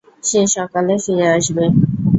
সে 0.23 0.41
সকালে 0.55 0.93
ফিরে 1.03 1.25
আসবে। 1.35 1.65